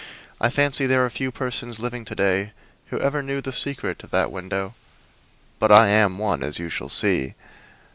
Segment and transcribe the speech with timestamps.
[0.39, 2.53] I fancy there are few persons living to day
[2.87, 4.73] who ever knew the secret of that window,
[5.59, 7.35] but I am one, as you shall see.